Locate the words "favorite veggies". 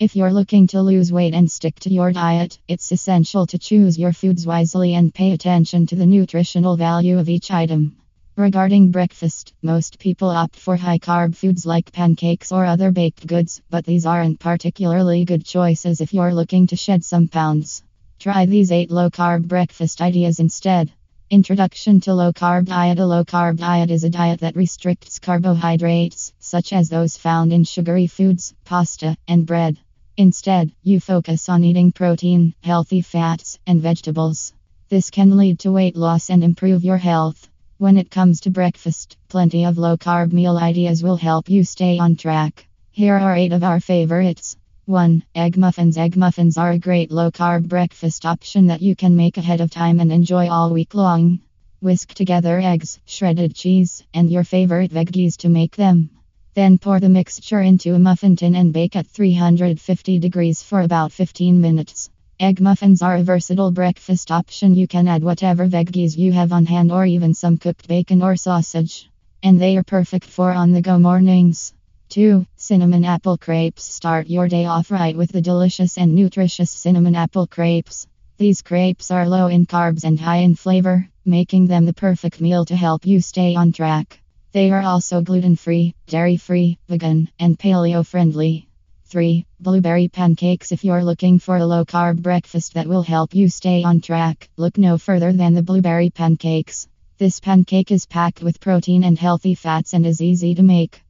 54.44-55.38